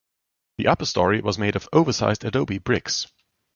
The 0.57 0.65
upper 0.65 0.85
story 0.87 1.21
was 1.21 1.37
made 1.37 1.55
of 1.55 1.69
oversized 1.71 2.25
adobe 2.25 2.57
bricks. 2.57 3.05